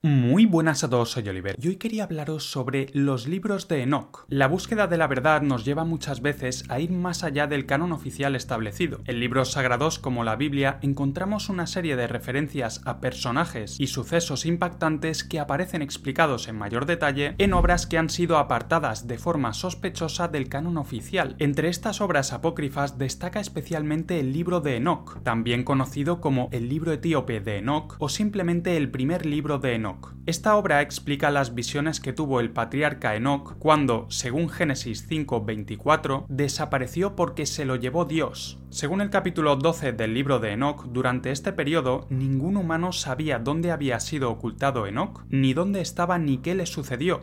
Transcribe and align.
Muy 0.00 0.46
buenas 0.46 0.84
a 0.84 0.88
todos, 0.88 1.10
soy 1.10 1.28
Oliver 1.28 1.56
y 1.60 1.66
hoy 1.66 1.74
quería 1.74 2.04
hablaros 2.04 2.48
sobre 2.48 2.86
los 2.92 3.26
libros 3.26 3.66
de 3.66 3.82
Enoch. 3.82 4.26
La 4.28 4.46
búsqueda 4.46 4.86
de 4.86 4.96
la 4.96 5.08
verdad 5.08 5.42
nos 5.42 5.64
lleva 5.64 5.84
muchas 5.84 6.22
veces 6.22 6.64
a 6.68 6.78
ir 6.78 6.92
más 6.92 7.24
allá 7.24 7.48
del 7.48 7.66
canon 7.66 7.90
oficial 7.90 8.36
establecido. 8.36 9.00
En 9.06 9.18
libros 9.18 9.50
sagrados 9.50 9.98
como 9.98 10.22
la 10.22 10.36
Biblia 10.36 10.78
encontramos 10.82 11.48
una 11.48 11.66
serie 11.66 11.96
de 11.96 12.06
referencias 12.06 12.80
a 12.84 13.00
personajes 13.00 13.74
y 13.80 13.88
sucesos 13.88 14.46
impactantes 14.46 15.24
que 15.24 15.40
aparecen 15.40 15.82
explicados 15.82 16.46
en 16.46 16.54
mayor 16.54 16.86
detalle 16.86 17.34
en 17.38 17.52
obras 17.52 17.88
que 17.88 17.98
han 17.98 18.08
sido 18.08 18.38
apartadas 18.38 19.08
de 19.08 19.18
forma 19.18 19.52
sospechosa 19.52 20.28
del 20.28 20.48
canon 20.48 20.76
oficial. 20.76 21.34
Entre 21.40 21.70
estas 21.70 22.00
obras 22.00 22.32
apócrifas 22.32 22.98
destaca 22.98 23.40
especialmente 23.40 24.20
el 24.20 24.32
libro 24.32 24.60
de 24.60 24.76
Enoch, 24.76 25.20
también 25.24 25.64
conocido 25.64 26.20
como 26.20 26.50
el 26.52 26.68
libro 26.68 26.92
etíope 26.92 27.40
de 27.40 27.58
Enoch 27.58 27.96
o 27.98 28.08
simplemente 28.08 28.76
el 28.76 28.92
primer 28.92 29.26
libro 29.26 29.58
de 29.58 29.74
Enoch 29.74 29.87
esta 30.26 30.56
obra 30.56 30.82
explica 30.82 31.30
las 31.30 31.54
visiones 31.54 32.00
que 32.00 32.12
tuvo 32.12 32.40
el 32.40 32.50
patriarca 32.50 33.16
Enoch 33.16 33.56
cuando, 33.58 34.06
según 34.10 34.48
Génesis 34.50 35.06
5:24, 35.08 36.26
desapareció 36.28 37.16
porque 37.16 37.46
se 37.46 37.64
lo 37.64 37.76
llevó 37.76 38.04
Dios. 38.04 38.58
Según 38.70 39.00
el 39.00 39.10
capítulo 39.10 39.56
12 39.56 39.92
del 39.92 40.14
libro 40.14 40.38
de 40.38 40.52
Enoch, 40.52 40.84
durante 40.86 41.30
este 41.30 41.52
periodo 41.52 42.06
ningún 42.10 42.56
humano 42.56 42.92
sabía 42.92 43.38
dónde 43.38 43.70
había 43.70 44.00
sido 44.00 44.30
ocultado 44.30 44.86
Enoch, 44.86 45.24
ni 45.28 45.54
dónde 45.54 45.80
estaba 45.80 46.18
ni 46.18 46.38
qué 46.38 46.54
le 46.54 46.66
sucedió. 46.66 47.22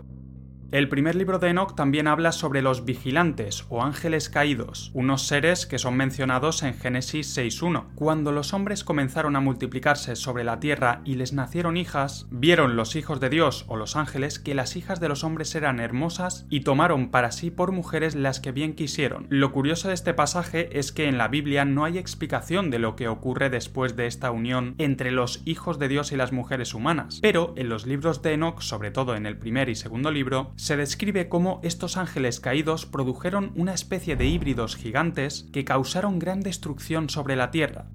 El 0.72 0.90
primer 0.90 1.16
libro 1.16 1.38
de 1.38 1.50
Enoch 1.50 1.76
también 1.76 2.08
habla 2.08 2.32
sobre 2.32 2.64
los 2.64 2.86
vigilantes 2.86 3.66
o 3.70 3.84
ángeles 3.84 4.30
caídos, 4.30 4.90
unos 4.94 5.28
seres 5.28 5.68
que 5.68 5.78
son 5.78 5.96
mencionados 5.96 6.64
en 6.64 6.74
Génesis 6.74 7.38
6.1. 7.38 7.86
Cuando 7.94 8.32
los 8.32 8.52
hombres 8.54 8.84
comenzaron 8.84 9.36
a 9.36 9.40
multiplicarse 9.40 10.16
sobre 10.16 10.44
la 10.44 10.60
tierra 10.60 11.02
y 11.06 11.16
les 11.16 11.34
nacieron 11.34 11.78
hijas, 11.78 12.28
vieron 12.32 12.76
los 12.76 12.96
hijos 12.96 13.20
de 13.20 13.30
Dios 13.30 13.66
o 13.68 13.78
los 13.78 13.96
ángeles 13.96 14.40
que 14.40 14.56
las 14.56 14.76
hijas 14.76 15.00
de 15.00 15.08
los 15.08 15.24
hombres 15.24 15.54
eran 15.54 15.80
hermosas 15.80 16.48
y 16.50 16.62
tomaron 16.62 17.10
para 17.12 17.32
sí 17.32 17.52
por 17.52 17.72
mujeres 17.72 18.16
las 18.16 18.40
que 18.40 18.52
bien 18.52 18.74
quisieron. 18.74 19.28
Lo 19.30 19.52
curioso 19.52 19.90
de 19.90 19.94
este 19.94 20.16
pasaje 20.16 20.80
es 20.80 20.92
que 20.92 21.08
en 21.08 21.20
la 21.20 21.28
Biblia 21.28 21.64
no 21.64 21.86
hay 21.86 22.00
explicación 22.00 22.72
de 22.72 22.80
lo 22.80 22.96
que 22.96 23.08
ocurre 23.08 23.52
después 23.52 23.96
de 23.96 24.08
esta 24.08 24.32
unión 24.32 24.74
entre 24.80 25.12
los 25.12 25.44
hijos 25.46 25.78
de 25.78 25.90
Dios 25.90 26.12
y 26.12 26.18
las 26.18 26.32
mujeres 26.32 26.74
humanas, 26.74 27.20
pero 27.22 27.54
en 27.56 27.70
los 27.70 27.86
libros 27.86 28.24
de 28.24 28.34
Enoch, 28.34 28.62
sobre 28.62 28.90
todo 28.90 29.16
en 29.16 29.28
el 29.28 29.38
primer 29.38 29.70
y 29.70 29.76
segundo 29.76 30.10
libro, 30.10 30.54
se 30.56 30.78
describe 30.78 31.30
cómo 31.30 31.60
estos 31.64 31.98
ángeles 31.98 32.40
caídos 32.40 32.86
produjeron 32.86 33.52
una 33.56 33.74
especie 33.74 34.16
de 34.16 34.26
híbridos 34.26 34.76
gigantes 34.76 35.48
que 35.52 35.66
causaron 35.66 36.20
gran 36.20 36.42
destrucción 36.42 37.10
sobre 37.10 37.36
la 37.36 37.52
Tierra. 37.52 37.88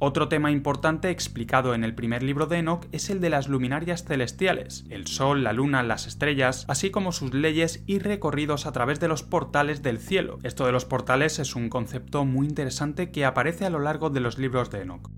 Otro 0.00 0.28
tema 0.28 0.50
importante 0.50 1.10
explicado 1.10 1.72
en 1.72 1.82
el 1.82 1.94
primer 1.94 2.22
libro 2.22 2.46
de 2.46 2.58
Enoch 2.58 2.86
es 2.92 3.10
el 3.10 3.20
de 3.20 3.30
las 3.30 3.48
luminarias 3.48 4.04
celestiales, 4.04 4.84
el 4.90 5.06
Sol, 5.06 5.44
la 5.44 5.52
Luna, 5.52 5.82
las 5.82 6.06
estrellas, 6.06 6.66
así 6.68 6.90
como 6.90 7.12
sus 7.12 7.32
leyes 7.32 7.82
y 7.86 8.00
recorridos 8.00 8.66
a 8.66 8.72
través 8.72 9.00
de 9.00 9.08
los 9.08 9.22
portales 9.22 9.82
del 9.82 9.98
cielo. 9.98 10.40
Esto 10.42 10.66
de 10.66 10.72
los 10.72 10.84
portales 10.84 11.38
es 11.38 11.56
un 11.56 11.70
concepto 11.70 12.24
muy 12.24 12.46
interesante 12.46 13.10
que 13.10 13.24
aparece 13.24 13.64
a 13.64 13.70
lo 13.70 13.78
largo 13.78 14.10
de 14.10 14.20
los 14.20 14.36
libros 14.36 14.70
de 14.70 14.82
Enoch. 14.82 15.10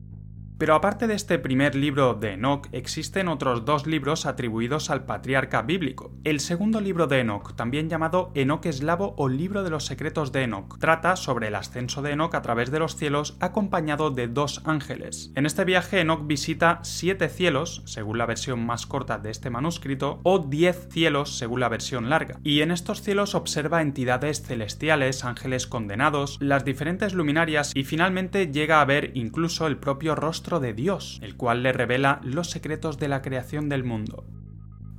Pero 0.58 0.74
aparte 0.74 1.06
de 1.06 1.14
este 1.14 1.38
primer 1.38 1.74
libro 1.74 2.14
de 2.14 2.32
Enoch, 2.32 2.68
existen 2.72 3.28
otros 3.28 3.66
dos 3.66 3.86
libros 3.86 4.24
atribuidos 4.24 4.88
al 4.88 5.04
patriarca 5.04 5.60
bíblico. 5.60 6.14
El 6.24 6.40
segundo 6.40 6.80
libro 6.80 7.06
de 7.06 7.20
Enoch, 7.20 7.54
también 7.56 7.90
llamado 7.90 8.30
Enoch 8.34 8.64
eslavo 8.64 9.14
o 9.18 9.28
Libro 9.28 9.64
de 9.64 9.68
los 9.68 9.84
Secretos 9.84 10.32
de 10.32 10.44
Enoch, 10.44 10.78
trata 10.78 11.16
sobre 11.16 11.48
el 11.48 11.56
ascenso 11.56 12.00
de 12.00 12.12
Enoch 12.12 12.34
a 12.34 12.40
través 12.40 12.70
de 12.70 12.78
los 12.78 12.96
cielos 12.96 13.36
acompañado 13.40 14.10
de 14.10 14.28
dos 14.28 14.62
ángeles. 14.64 15.30
En 15.34 15.44
este 15.44 15.66
viaje 15.66 16.00
Enoch 16.00 16.26
visita 16.26 16.80
siete 16.82 17.28
cielos, 17.28 17.82
según 17.84 18.16
la 18.16 18.24
versión 18.24 18.64
más 18.64 18.86
corta 18.86 19.18
de 19.18 19.32
este 19.32 19.50
manuscrito, 19.50 20.20
o 20.22 20.38
diez 20.38 20.88
cielos, 20.90 21.36
según 21.36 21.60
la 21.60 21.68
versión 21.68 22.08
larga. 22.08 22.40
Y 22.42 22.62
en 22.62 22.70
estos 22.70 23.02
cielos 23.02 23.34
observa 23.34 23.82
entidades 23.82 24.40
celestiales, 24.40 25.22
ángeles 25.22 25.66
condenados, 25.66 26.38
las 26.40 26.64
diferentes 26.64 27.12
luminarias 27.12 27.72
y 27.74 27.84
finalmente 27.84 28.50
llega 28.50 28.80
a 28.80 28.86
ver 28.86 29.10
incluso 29.12 29.66
el 29.66 29.76
propio 29.76 30.14
rostro 30.14 30.45
de 30.46 30.72
Dios, 30.72 31.18
el 31.22 31.36
cual 31.36 31.62
le 31.64 31.72
revela 31.72 32.20
los 32.22 32.50
secretos 32.50 32.98
de 32.98 33.08
la 33.08 33.20
creación 33.20 33.68
del 33.68 33.82
mundo. 33.82 34.24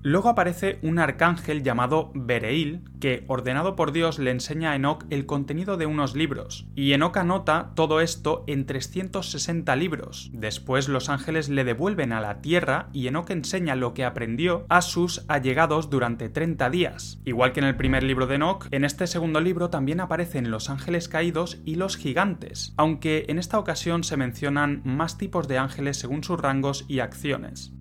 Luego 0.07 0.29
aparece 0.29 0.79
un 0.83 0.99
arcángel 0.99 1.63
llamado 1.63 2.11
Bereil, 2.15 2.85
que, 3.01 3.25
ordenado 3.27 3.75
por 3.75 3.91
Dios, 3.91 4.19
le 4.19 4.31
enseña 4.31 4.71
a 4.71 4.75
Enoch 4.77 5.03
el 5.09 5.25
contenido 5.25 5.75
de 5.75 5.85
unos 5.85 6.15
libros, 6.15 6.65
y 6.75 6.93
Enoch 6.93 7.17
anota 7.17 7.73
todo 7.75 7.99
esto 7.99 8.45
en 8.47 8.65
360 8.65 9.75
libros. 9.75 10.29
Después 10.31 10.87
los 10.87 11.09
ángeles 11.09 11.49
le 11.49 11.65
devuelven 11.65 12.13
a 12.13 12.21
la 12.21 12.39
tierra 12.39 12.87
y 12.93 13.07
Enoch 13.07 13.29
enseña 13.31 13.75
lo 13.75 13.93
que 13.93 14.05
aprendió 14.05 14.65
a 14.69 14.81
sus 14.81 15.25
allegados 15.27 15.89
durante 15.89 16.29
30 16.29 16.69
días. 16.69 17.19
Igual 17.25 17.51
que 17.51 17.59
en 17.59 17.65
el 17.65 17.75
primer 17.75 18.03
libro 18.03 18.27
de 18.27 18.35
Enoch, 18.35 18.69
en 18.71 18.85
este 18.85 19.07
segundo 19.07 19.41
libro 19.41 19.69
también 19.69 19.99
aparecen 19.99 20.51
los 20.51 20.69
ángeles 20.69 21.09
caídos 21.09 21.59
y 21.65 21.75
los 21.75 21.97
gigantes, 21.97 22.73
aunque 22.77 23.25
en 23.27 23.39
esta 23.39 23.59
ocasión 23.59 24.05
se 24.05 24.15
mencionan 24.15 24.83
más 24.85 25.17
tipos 25.17 25.49
de 25.49 25.57
ángeles 25.57 25.97
según 25.97 26.23
sus 26.23 26.39
rangos 26.39 26.85
y 26.87 26.99
acciones. 26.99 27.73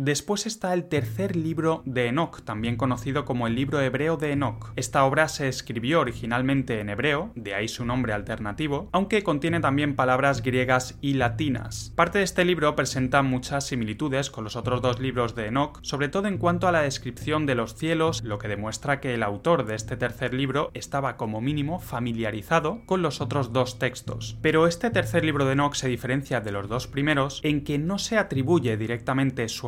Después 0.00 0.46
está 0.46 0.74
el 0.74 0.84
tercer 0.84 1.34
libro 1.34 1.82
de 1.84 2.06
Enoch, 2.06 2.42
también 2.44 2.76
conocido 2.76 3.24
como 3.24 3.48
el 3.48 3.56
libro 3.56 3.80
hebreo 3.80 4.16
de 4.16 4.30
Enoch. 4.30 4.70
Esta 4.76 5.04
obra 5.04 5.26
se 5.26 5.48
escribió 5.48 5.98
originalmente 5.98 6.78
en 6.78 6.88
hebreo, 6.88 7.32
de 7.34 7.56
ahí 7.56 7.66
su 7.66 7.84
nombre 7.84 8.12
alternativo, 8.12 8.88
aunque 8.92 9.24
contiene 9.24 9.58
también 9.58 9.96
palabras 9.96 10.40
griegas 10.40 10.96
y 11.00 11.14
latinas. 11.14 11.92
Parte 11.96 12.18
de 12.18 12.24
este 12.24 12.44
libro 12.44 12.76
presenta 12.76 13.22
muchas 13.22 13.66
similitudes 13.66 14.30
con 14.30 14.44
los 14.44 14.54
otros 14.54 14.82
dos 14.82 15.00
libros 15.00 15.34
de 15.34 15.46
Enoch, 15.46 15.80
sobre 15.82 16.08
todo 16.08 16.28
en 16.28 16.38
cuanto 16.38 16.68
a 16.68 16.72
la 16.72 16.82
descripción 16.82 17.44
de 17.44 17.56
los 17.56 17.74
cielos, 17.74 18.22
lo 18.22 18.38
que 18.38 18.46
demuestra 18.46 19.00
que 19.00 19.14
el 19.14 19.24
autor 19.24 19.66
de 19.66 19.74
este 19.74 19.96
tercer 19.96 20.32
libro 20.32 20.70
estaba 20.74 21.16
como 21.16 21.40
mínimo 21.40 21.80
familiarizado 21.80 22.82
con 22.86 23.02
los 23.02 23.20
otros 23.20 23.52
dos 23.52 23.80
textos. 23.80 24.38
Pero 24.42 24.68
este 24.68 24.90
tercer 24.90 25.24
libro 25.24 25.44
de 25.44 25.54
Enoch 25.54 25.74
se 25.74 25.88
diferencia 25.88 26.40
de 26.40 26.52
los 26.52 26.68
dos 26.68 26.86
primeros 26.86 27.40
en 27.42 27.64
que 27.64 27.78
no 27.78 27.98
se 27.98 28.16
atribuye 28.16 28.76
directamente 28.76 29.48
su 29.48 29.66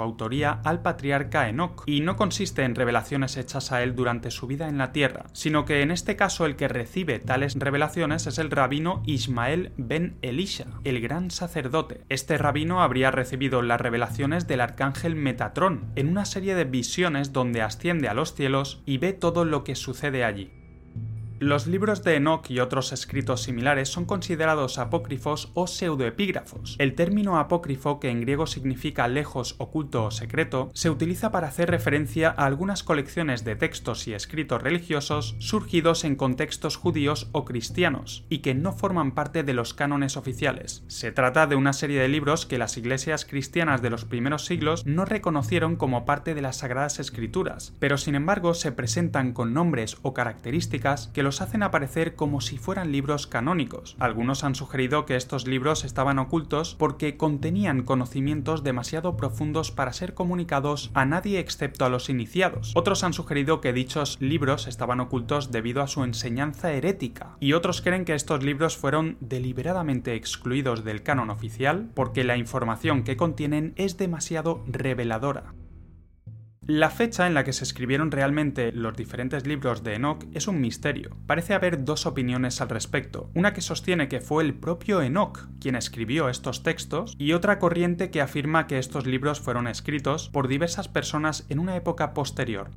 al 0.63 0.83
patriarca 0.83 1.49
Enoch, 1.49 1.83
y 1.87 2.01
no 2.01 2.17
consiste 2.17 2.63
en 2.65 2.75
revelaciones 2.75 3.37
hechas 3.37 3.73
a 3.73 3.83
él 3.83 3.95
durante 3.95 4.31
su 4.31 4.47
vida 4.47 4.69
en 4.69 4.79
la 4.79 4.93
tierra, 4.93 5.25
sino 5.33 5.65
que 5.65 5.83
en 5.83 5.91
este 5.91 6.17
caso 6.17 6.47
el 6.47 6.57
que 6.57 6.69
recibe 6.69 7.19
tales 7.19 7.55
revelaciones 7.59 8.27
es 8.27 8.39
el 8.39 8.51
rabino 8.51 9.03
Ismael 9.07 9.73
ben 9.77 10.19
Elisha, 10.23 10.67
el 10.85 11.01
gran 11.01 11.31
sacerdote. 11.31 12.03
Este 12.09 12.37
rabino 12.39 12.83
habría 12.83 13.11
recibido 13.11 13.63
las 13.63 13.81
revelaciones 13.81 14.47
del 14.47 14.61
arcángel 14.61 15.17
Metatrón, 15.17 15.91
en 15.97 16.09
una 16.09 16.25
serie 16.25 16.55
de 16.55 16.65
visiones 16.65 17.33
donde 17.33 17.63
asciende 17.63 18.09
a 18.09 18.15
los 18.15 18.35
cielos 18.35 18.83
y 18.87 18.99
ve 18.99 19.13
todo 19.13 19.45
lo 19.45 19.65
que 19.65 19.75
sucede 19.75 20.25
allí. 20.25 20.60
Los 21.41 21.67
libros 21.67 22.05
de 22.05 22.17
Enoch 22.17 22.51
y 22.51 22.61
otros 22.61 22.93
escritos 22.93 23.45
similares 23.45 23.89
son 23.89 24.05
considerados 24.05 24.77
apócrifos 24.77 25.51
o 25.55 25.67
pseudoepígrafos. 25.67 26.77
El 26.79 26.95
término 26.95 27.39
apócrifo, 27.39 27.99
que 27.99 28.11
en 28.11 28.21
griego 28.21 28.47
significa 28.47 29.09
lejos, 29.09 29.55
oculto 29.57 30.05
o 30.05 30.11
secreto, 30.11 30.71
se 30.75 30.91
utiliza 30.91 31.33
para 31.33 31.49
hacer 31.49 31.71
referencia 31.71 32.29
a 32.29 32.45
algunas 32.45 32.83
colecciones 32.83 33.43
de 33.43 33.57
textos 33.57 34.07
y 34.07 34.13
escritos 34.13 34.63
religiosos 34.63 35.35
surgidos 35.39 36.05
en 36.05 36.15
contextos 36.15 36.77
judíos 36.77 37.31
o 37.33 37.47
cristianos 37.47 38.27
y 38.29 38.41
que 38.41 38.55
no 38.55 38.75
forman 38.75 39.13
parte 39.13 39.43
de 39.43 39.55
los 39.55 39.73
cánones 39.73 40.19
oficiales. 40.19 40.85
Se 40.89 41.11
trata 41.11 41.47
de 41.47 41.57
una 41.57 41.73
serie 41.73 42.03
de 42.03 42.09
libros 42.09 42.45
que 42.45 42.59
las 42.59 42.77
iglesias 42.77 43.25
cristianas 43.25 43.81
de 43.81 43.89
los 43.89 44.05
primeros 44.05 44.45
siglos 44.45 44.85
no 44.85 45.07
reconocieron 45.07 45.77
como 45.77 46.05
parte 46.05 46.35
de 46.35 46.43
las 46.43 46.59
sagradas 46.59 46.99
escrituras, 46.99 47.73
pero 47.79 47.97
sin 47.97 48.15
embargo 48.15 48.53
se 48.53 48.73
presentan 48.73 49.33
con 49.33 49.55
nombres 49.55 49.97
o 50.03 50.13
características 50.13 51.07
que 51.15 51.23
los 51.23 51.30
los 51.31 51.41
hacen 51.41 51.63
aparecer 51.63 52.17
como 52.17 52.41
si 52.41 52.59
fueran 52.59 52.91
libros 52.91 53.29
canónicos. 53.29 53.95
Algunos 54.01 54.43
han 54.43 54.57
sugerido 54.57 55.07
que 55.07 55.15
estos 55.15 55.47
libros 55.47 55.85
estaban 55.85 56.19
ocultos 56.19 56.75
porque 56.77 57.17
contenían 57.17 57.85
conocimientos 57.85 58.65
demasiado 58.65 59.17
profundos 59.17 59.71
para 59.71 59.93
ser 59.93 60.15
comunicados 60.15 60.91
a 60.93 61.05
nadie 61.05 61.39
excepto 61.39 61.85
a 61.85 61.89
los 61.89 62.11
iniciados. 62.11 62.73
Otros 62.75 63.05
han 63.05 63.13
sugerido 63.13 63.61
que 63.61 63.73
dichos 63.73 64.17
libros 64.21 64.67
estaban 64.67 64.99
ocultos 64.99 65.53
debido 65.53 65.83
a 65.83 65.87
su 65.87 66.03
enseñanza 66.03 66.73
herética. 66.73 67.37
Y 67.39 67.53
otros 67.53 67.81
creen 67.81 68.05
que 68.05 68.17
estos 68.17 68.43
libros 68.43 68.77
fueron 68.77 69.17
deliberadamente 69.21 70.17
excluidos 70.17 70.83
del 70.83 71.05
canon 71.05 71.31
oficial 71.31 71.91
porque 71.95 72.25
la 72.25 72.39
información 72.39 73.05
que 73.05 73.17
contienen 73.17 73.73
es 73.77 73.99
demasiado 73.99 74.65
reveladora. 74.67 75.55
La 76.73 76.89
fecha 76.89 77.27
en 77.27 77.35
la 77.35 77.43
que 77.43 77.53
se 77.53 77.65
escribieron 77.65 78.13
realmente 78.13 78.71
los 78.71 78.97
diferentes 78.97 79.45
libros 79.45 79.83
de 79.83 79.95
Enoch 79.95 80.25
es 80.35 80.47
un 80.47 80.61
misterio. 80.61 81.17
Parece 81.27 81.53
haber 81.53 81.85
dos 81.85 82.07
opiniones 82.07 82.61
al 82.61 82.69
respecto. 82.69 83.29
Una 83.35 83.53
que 83.53 83.61
sostiene 83.61 84.09
que 84.09 84.21
fue 84.21 84.45
el 84.45 84.55
propio 84.55 85.03
Enoch 85.03 85.49
quien 85.61 85.75
escribió 85.75 86.29
estos 86.29 86.63
textos 86.63 87.17
y 87.19 87.33
otra 87.33 87.59
corriente 87.59 88.13
que 88.13 88.21
afirma 88.21 88.69
que 88.69 88.79
estos 88.79 89.05
libros 89.05 89.41
fueron 89.41 89.67
escritos 89.67 90.29
por 90.29 90.47
diversas 90.47 90.87
personas 90.87 91.45
en 91.49 91.59
una 91.59 91.75
época 91.75 92.15
posterior. 92.15 92.71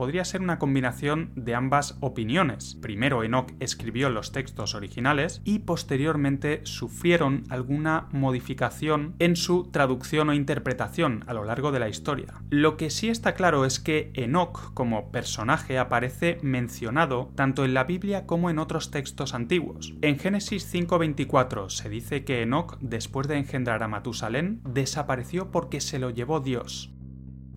Podría 0.00 0.24
ser 0.24 0.40
una 0.40 0.58
combinación 0.58 1.30
de 1.34 1.54
ambas 1.54 1.98
opiniones. 2.00 2.74
Primero 2.80 3.22
Enoch 3.22 3.52
escribió 3.60 4.08
los 4.08 4.32
textos 4.32 4.74
originales 4.74 5.42
y 5.44 5.58
posteriormente 5.58 6.62
sufrieron 6.64 7.44
alguna 7.50 8.08
modificación 8.10 9.14
en 9.18 9.36
su 9.36 9.64
traducción 9.70 10.30
o 10.30 10.32
interpretación 10.32 11.22
a 11.26 11.34
lo 11.34 11.44
largo 11.44 11.70
de 11.70 11.80
la 11.80 11.90
historia. 11.90 12.40
Lo 12.48 12.78
que 12.78 12.88
sí 12.88 13.10
está 13.10 13.34
claro 13.34 13.66
es 13.66 13.78
que 13.78 14.10
Enoch 14.14 14.72
como 14.72 15.12
personaje 15.12 15.78
aparece 15.78 16.38
mencionado 16.40 17.30
tanto 17.34 17.66
en 17.66 17.74
la 17.74 17.84
Biblia 17.84 18.24
como 18.24 18.48
en 18.48 18.58
otros 18.58 18.90
textos 18.90 19.34
antiguos. 19.34 19.92
En 20.00 20.18
Génesis 20.18 20.64
5:24 20.72 21.68
se 21.68 21.90
dice 21.90 22.24
que 22.24 22.40
Enoch, 22.40 22.78
después 22.80 23.28
de 23.28 23.36
engendrar 23.36 23.82
a 23.82 23.88
Matusalén, 23.88 24.62
desapareció 24.64 25.50
porque 25.50 25.82
se 25.82 25.98
lo 25.98 26.08
llevó 26.08 26.40
Dios. 26.40 26.90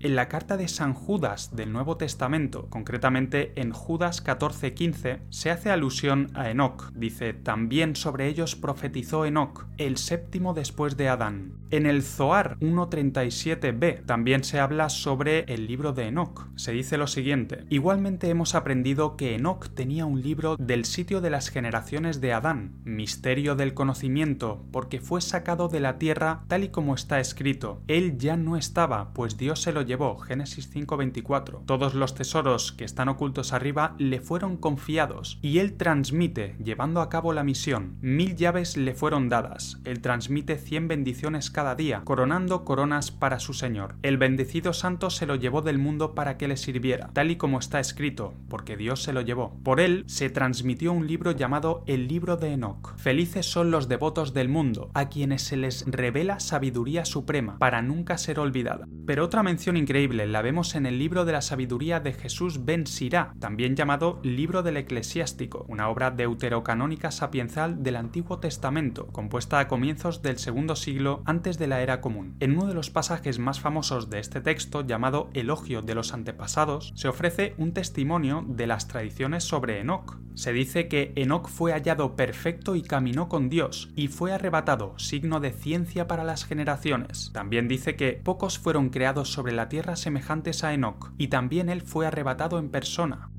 En 0.03 0.17
la 0.17 0.27
carta 0.27 0.57
de 0.57 0.67
San 0.67 0.93
Judas 0.93 1.55
del 1.55 1.71
Nuevo 1.71 1.95
Testamento, 1.95 2.67
concretamente 2.69 3.53
en 3.55 3.71
Judas 3.71 4.21
14:15, 4.21 5.21
se 5.29 5.49
hace 5.49 5.71
alusión 5.71 6.29
a 6.33 6.49
Enoch. 6.49 6.91
Dice, 6.91 7.31
también 7.31 7.95
sobre 7.95 8.27
ellos 8.27 8.57
profetizó 8.57 9.25
Enoch, 9.25 9.65
el 9.77 9.95
séptimo 9.95 10.53
después 10.53 10.97
de 10.97 11.07
Adán. 11.07 11.53
En 11.71 11.85
el 11.85 12.03
Zoar 12.03 12.57
1.37b 12.59 14.05
también 14.05 14.43
se 14.43 14.59
habla 14.59 14.89
sobre 14.89 15.45
el 15.45 15.67
libro 15.67 15.93
de 15.93 16.07
Enoch. 16.07 16.49
Se 16.57 16.73
dice 16.73 16.97
lo 16.97 17.07
siguiente, 17.07 17.63
igualmente 17.69 18.29
hemos 18.29 18.55
aprendido 18.55 19.15
que 19.15 19.35
Enoch 19.35 19.69
tenía 19.69 20.05
un 20.05 20.21
libro 20.21 20.57
del 20.57 20.83
sitio 20.83 21.21
de 21.21 21.29
las 21.29 21.47
generaciones 21.47 22.19
de 22.19 22.33
Adán, 22.33 22.73
misterio 22.83 23.55
del 23.55 23.73
conocimiento, 23.73 24.65
porque 24.73 24.99
fue 24.99 25.21
sacado 25.21 25.69
de 25.69 25.79
la 25.79 25.97
tierra 25.97 26.43
tal 26.49 26.65
y 26.65 26.69
como 26.69 26.93
está 26.93 27.21
escrito. 27.21 27.81
Él 27.87 28.17
ya 28.17 28.35
no 28.35 28.57
estaba, 28.57 29.13
pues 29.13 29.37
Dios 29.37 29.61
se 29.61 29.71
lo 29.71 29.81
llevó 29.81 29.92
llevó, 29.93 30.17
Génesis 30.17 30.71
5:24. 30.71 31.61
Todos 31.67 31.93
los 31.93 32.15
tesoros 32.15 32.71
que 32.71 32.83
están 32.83 33.09
ocultos 33.09 33.53
arriba 33.53 33.93
le 33.99 34.21
fueron 34.21 34.57
confiados, 34.57 35.37
y 35.43 35.59
él 35.59 35.73
transmite, 35.73 36.55
llevando 36.63 36.99
a 36.99 37.09
cabo 37.09 37.31
la 37.31 37.43
misión. 37.43 37.97
Mil 38.01 38.35
llaves 38.35 38.75
le 38.75 38.95
fueron 38.95 39.29
dadas, 39.29 39.79
él 39.83 40.01
transmite 40.01 40.57
cien 40.57 40.87
bendiciones 40.87 41.51
cada 41.51 41.75
día, 41.75 42.01
coronando 42.05 42.65
coronas 42.65 43.11
para 43.11 43.37
su 43.37 43.53
Señor. 43.53 43.93
El 44.01 44.17
bendecido 44.17 44.73
santo 44.73 45.11
se 45.11 45.27
lo 45.27 45.35
llevó 45.35 45.61
del 45.61 45.77
mundo 45.77 46.15
para 46.15 46.37
que 46.37 46.47
le 46.47 46.57
sirviera, 46.57 47.11
tal 47.13 47.29
y 47.29 47.35
como 47.35 47.59
está 47.59 47.79
escrito, 47.79 48.33
porque 48.49 48.75
Dios 48.75 49.03
se 49.03 49.13
lo 49.13 49.21
llevó. 49.21 49.59
Por 49.63 49.79
él 49.79 50.05
se 50.07 50.31
transmitió 50.31 50.91
un 50.91 51.05
libro 51.05 51.33
llamado 51.33 51.83
el 51.85 52.07
libro 52.07 52.35
de 52.35 52.53
Enoch. 52.53 52.95
Felices 52.97 53.45
son 53.45 53.69
los 53.69 53.87
devotos 53.87 54.33
del 54.33 54.49
mundo, 54.49 54.89
a 54.95 55.09
quienes 55.09 55.43
se 55.43 55.55
les 55.55 55.85
revela 55.85 56.39
sabiduría 56.39 57.05
suprema, 57.05 57.59
para 57.59 57.83
nunca 57.83 58.17
ser 58.17 58.39
olvidada. 58.39 58.87
Pero 59.05 59.25
otra 59.25 59.43
mención 59.43 59.77
increíble 59.83 60.27
la 60.27 60.41
vemos 60.41 60.75
en 60.75 60.85
el 60.85 60.97
libro 60.97 61.25
de 61.25 61.33
la 61.33 61.41
sabiduría 61.41 61.99
de 61.99 62.13
Jesús 62.13 62.63
Ben 62.63 62.87
Sirá, 62.87 63.33
también 63.41 63.75
llamado 63.75 64.21
Libro 64.23 64.63
del 64.63 64.77
Eclesiástico, 64.77 65.65
una 65.67 65.89
obra 65.89 66.09
deuterocanónica 66.09 67.11
sapiensal 67.11 67.83
del 67.83 67.97
Antiguo 67.97 68.39
Testamento, 68.39 69.07
compuesta 69.07 69.59
a 69.59 69.67
comienzos 69.67 70.21
del 70.21 70.37
segundo 70.37 70.77
siglo 70.77 71.21
antes 71.25 71.57
de 71.57 71.67
la 71.67 71.81
era 71.81 71.99
común. 71.99 72.37
En 72.39 72.53
uno 72.53 72.67
de 72.67 72.75
los 72.75 72.91
pasajes 72.91 73.39
más 73.39 73.59
famosos 73.59 74.09
de 74.09 74.19
este 74.19 74.39
texto, 74.39 74.87
llamado 74.87 75.29
Elogio 75.33 75.81
de 75.81 75.95
los 75.95 76.13
antepasados, 76.13 76.93
se 76.95 77.09
ofrece 77.09 77.53
un 77.57 77.73
testimonio 77.73 78.45
de 78.47 78.67
las 78.67 78.87
tradiciones 78.87 79.43
sobre 79.43 79.81
Enoch. 79.81 80.17
Se 80.35 80.53
dice 80.53 80.87
que 80.87 81.11
Enoch 81.17 81.49
fue 81.49 81.73
hallado 81.73 82.15
perfecto 82.15 82.77
y 82.77 82.83
caminó 82.83 83.27
con 83.27 83.49
Dios, 83.49 83.91
y 83.97 84.07
fue 84.07 84.31
arrebatado, 84.31 84.97
signo 84.97 85.41
de 85.41 85.51
ciencia 85.51 86.07
para 86.07 86.23
las 86.23 86.45
generaciones. 86.45 87.31
También 87.33 87.67
dice 87.67 87.97
que 87.97 88.13
pocos 88.13 88.57
fueron 88.57 88.89
creados 88.89 89.29
sobre 89.29 89.51
la 89.51 89.67
tierra 89.73 89.95
semejantes 89.95 90.63
a 90.63 90.71
Enoch, 90.75 91.13
y 91.17 91.29
también 91.29 91.67
él 91.67 91.81
fue 91.81 92.05
arrebatado 92.05 92.59
en 92.59 92.69
persona. 92.69 93.31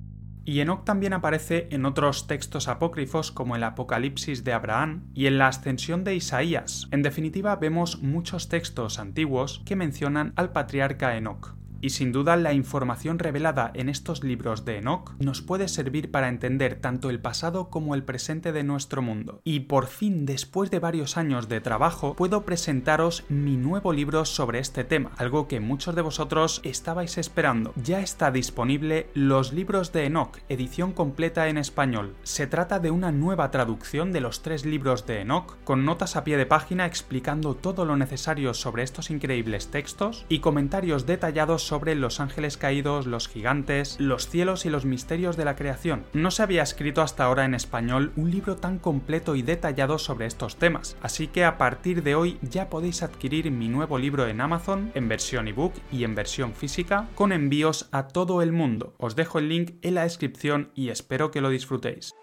Y 0.45 0.59
Enoch 0.59 0.85
también 0.85 1.13
aparece 1.13 1.69
en 1.71 1.87
otros 1.87 2.27
textos 2.27 2.67
apócrifos 2.67 3.31
como 3.31 3.55
el 3.55 3.63
Apocalipsis 3.63 4.43
de 4.43 4.53
Abraham 4.53 5.05
y 5.15 5.27
en 5.27 5.39
la 5.39 5.47
Ascensión 5.47 6.03
de 6.03 6.17
Isaías. 6.17 6.89
En 6.91 7.03
definitiva, 7.03 7.55
vemos 7.55 8.03
muchos 8.03 8.49
textos 8.49 8.99
antiguos 8.99 9.63
que 9.65 9.77
mencionan 9.77 10.33
al 10.35 10.51
patriarca 10.51 11.17
Enoch 11.17 11.55
y 11.85 11.91
sin 11.91 12.13
duda 12.13 12.37
la 12.37 12.55
información 12.55 13.19
revelada 13.19 13.71
en 13.75 13.91
estos 13.91 14.25
libros 14.25 14.65
de 14.65 14.79
Enoch 14.79 15.13
nos 15.19 15.43
puede 15.43 15.69
servir 15.69 16.11
para 16.11 16.31
entender 16.31 16.77
tanto 16.77 17.11
el 17.11 17.21
pasado 17.21 17.69
como 17.69 17.95
el 17.95 18.05
presente 18.05 18.53
de 18.53 18.65
nuestro 18.65 19.03
mundo. 19.03 19.43
Y 19.45 19.61
por 19.61 19.87
fin, 19.87 20.25
después 20.25 20.71
de 20.71 20.79
varios 20.79 21.19
años 21.19 21.47
de 21.47 21.61
trabajo, 21.61 22.15
puedo 22.15 22.47
presentaros 22.47 23.25
mi 23.29 23.59
nuevo 23.59 23.93
libro 23.93 24.25
sobre 24.25 24.61
este 24.61 24.83
tema, 24.83 25.13
algo 25.19 25.47
que 25.47 25.61
muchos 25.61 25.95
de 25.95 26.01
vosotros 26.01 26.63
estabais 26.65 27.19
esperando. 27.19 27.75
Ya 27.77 28.01
está 28.01 28.31
disponible 28.31 29.09
Los 29.13 29.53
libros 29.53 29.93
de 29.93 30.07
Enoch, 30.07 30.39
edición 30.49 30.95
completa 30.95 31.49
en 31.49 31.59
español. 31.59 32.15
Se 32.23 32.47
trata 32.47 32.79
de 32.79 32.93
una 32.93 33.13
nueva 33.13 33.51
traducción 33.51 34.11
de 34.11 34.23
los 34.23 34.41
tres 34.41 34.65
libros 34.65 35.05
de 35.05 35.21
Enoch, 35.21 35.59
con 35.65 35.85
notas 35.85 36.17
a 36.17 36.25
pie 36.25 36.39
de 36.39 36.47
página 36.47 36.87
explicando 36.87 37.55
todo 37.55 37.85
lo 37.85 37.99
necesario 37.99 38.55
sobre 38.55 38.85
estos 38.85 39.11
increíbles 39.11 39.69
textos 39.69 40.25
y 40.31 40.39
comentarios 40.39 41.05
detallados 41.05 41.63
sobre 41.63 41.74
sobre 41.75 41.97
los 41.97 42.21
ángeles 42.21 42.57
caídos, 42.57 43.05
los 43.05 43.27
gigantes, 43.27 43.97
los 43.99 44.29
cielos 44.29 44.65
y 44.65 44.71
los 44.71 44.85
misterios 44.85 45.37
de 45.37 45.45
la 45.45 45.57
creación. 45.57 46.05
No 46.13 46.31
se 46.31 46.45
había 46.45 46.63
escrito 46.63 47.03
hasta 47.03 47.25
ahora 47.25 47.45
en 47.45 47.53
español 47.53 48.13
un 48.15 48.31
libro 48.31 48.55
tan 48.55 48.79
completo 48.79 49.35
y 49.35 49.43
detallado 49.43 49.99
sobre 49.99 50.27
estos 50.27 50.55
temas, 50.55 50.97
así 51.03 51.27
que 51.27 51.45
a 51.45 51.59
partir 51.59 52.05
de 52.05 52.15
hoy 52.15 52.39
ya 52.43 52.71
podéis 52.71 53.03
adquirir 53.03 53.51
mi 53.51 53.67
nuevo 53.67 53.99
libro 53.99 54.29
en 54.29 54.41
Amazon, 54.41 54.93
en 54.95 55.09
versión 55.09 55.49
ebook 55.49 55.75
y 55.91 56.05
en 56.05 56.15
versión 56.15 56.55
física, 56.55 57.09
con 57.17 57.33
envíos 57.33 57.89
a 57.91 58.07
todo 58.07 58.41
el 58.41 58.53
mundo. 58.53 58.95
Os 58.99 59.17
dejo 59.17 59.41
el 59.41 59.49
link 59.49 59.73
en 59.83 59.97
la 59.97 60.05
descripción 60.05 60.71
y 60.77 60.91
espero 60.91 61.33
que 61.33 61.41
lo 61.41 61.49
disfrutéis. 61.51 62.15